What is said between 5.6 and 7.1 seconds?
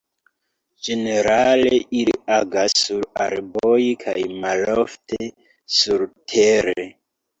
surtere.